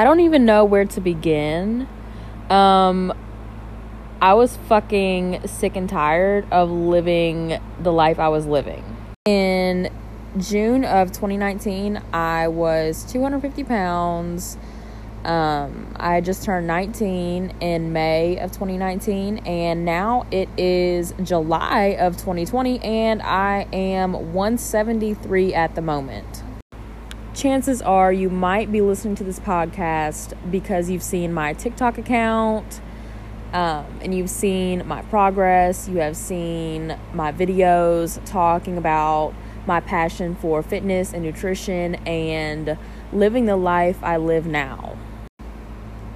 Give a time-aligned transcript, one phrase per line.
[0.00, 1.86] I don't even know where to begin.
[2.48, 3.12] Um,
[4.22, 8.82] I was fucking sick and tired of living the life I was living.
[9.26, 9.90] In
[10.38, 14.56] June of 2019, I was 250 pounds.
[15.26, 22.16] Um, I just turned 19 in May of 2019, and now it is July of
[22.16, 26.42] 2020, and I am 173 at the moment.
[27.40, 32.82] Chances are you might be listening to this podcast because you've seen my TikTok account
[33.54, 39.32] um, and you've seen my progress, you have seen my videos talking about
[39.66, 42.76] my passion for fitness and nutrition and
[43.10, 44.98] living the life I live now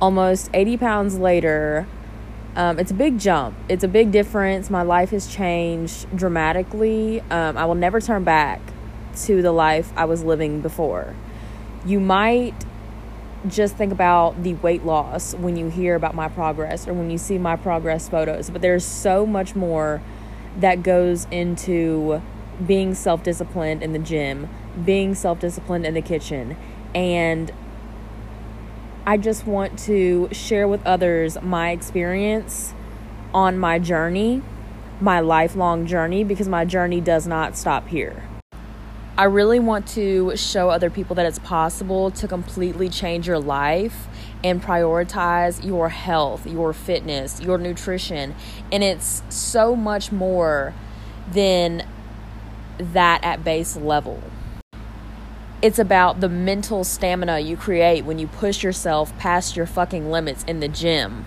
[0.02, 1.86] almost 80 pounds later,
[2.54, 3.56] um, it's a big jump.
[3.70, 4.68] It's a big difference.
[4.68, 7.22] My life has changed dramatically.
[7.30, 8.60] Um, I will never turn back
[9.16, 11.14] to the life I was living before.
[11.86, 12.54] You might
[13.48, 17.18] just think about the weight loss when you hear about my progress or when you
[17.18, 20.00] see my progress photos, but there's so much more
[20.58, 22.22] that goes into
[22.66, 24.48] being self disciplined in the gym,
[24.84, 26.56] being self disciplined in the kitchen,
[26.94, 27.52] and
[29.06, 32.72] I just want to share with others my experience
[33.34, 34.40] on my journey,
[35.00, 38.22] my lifelong journey, because my journey does not stop here.
[39.16, 44.08] I really want to show other people that it's possible to completely change your life
[44.42, 48.34] and prioritize your health, your fitness, your nutrition.
[48.72, 50.74] And it's so much more
[51.30, 51.86] than
[52.76, 54.20] that at base level.
[55.62, 60.42] It's about the mental stamina you create when you push yourself past your fucking limits
[60.48, 61.24] in the gym.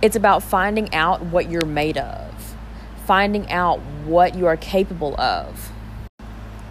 [0.00, 2.56] It's about finding out what you're made of,
[3.04, 5.70] finding out what you are capable of.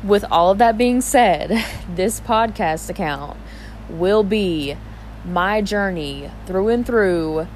[0.03, 1.63] With all of that being said,
[1.95, 3.37] this podcast account
[3.89, 4.75] will be
[5.23, 7.47] my journey through and through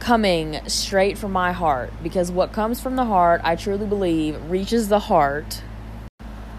[0.00, 1.92] coming straight from my heart.
[2.02, 5.62] Because what comes from the heart, I truly believe, reaches the heart.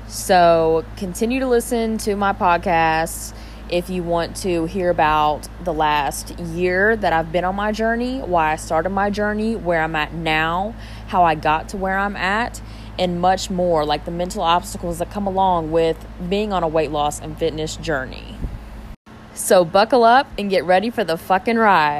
[0.08, 3.34] So continue to listen to my podcast
[3.70, 8.20] if you want to hear about the last year that I've been on my journey,
[8.20, 10.74] why I started my journey, where I'm at now,
[11.08, 12.62] how I got to where I'm at,
[13.00, 16.91] and much more like the mental obstacles that come along with being on a weight
[16.91, 18.35] loss and fitness journey.
[19.34, 21.96] So buckle up and get ready for the fucking ride.